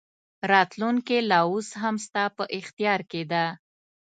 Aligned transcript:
راتلونکې 0.51 1.17
لا 1.29 1.39
اوس 1.49 1.69
هم 1.81 1.95
ستا 2.05 2.23
په 2.37 2.43
اختیار 2.59 2.99
کې 3.11 3.21
ده. 3.31 3.45